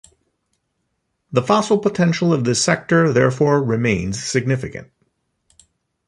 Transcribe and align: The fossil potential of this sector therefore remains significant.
The 1.31 1.43
fossil 1.43 1.77
potential 1.77 2.33
of 2.33 2.43
this 2.43 2.59
sector 2.59 3.13
therefore 3.13 3.61
remains 3.63 4.17
significant. 4.23 4.89